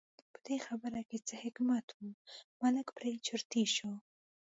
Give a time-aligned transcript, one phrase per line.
[0.33, 1.99] په دې خبره کې څه حکمت و،
[2.61, 3.91] ملک پرې چرتي شو.